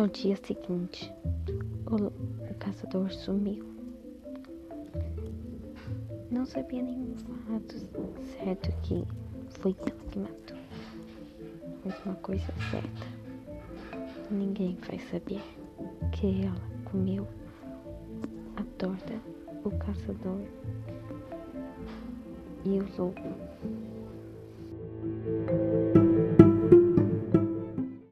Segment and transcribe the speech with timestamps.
[0.00, 1.12] No dia seguinte,
[1.86, 3.62] o, o caçador sumiu.
[6.30, 7.14] Não sabia nenhum
[7.46, 7.74] fato
[8.32, 9.04] certo que
[9.50, 10.56] foi ela que matou.
[11.84, 13.06] Mas uma coisa certa,
[14.30, 15.42] ninguém vai saber
[16.12, 17.28] que ela comeu
[18.56, 19.12] a torta,
[19.64, 20.40] o caçador
[22.64, 23.79] e o lobo.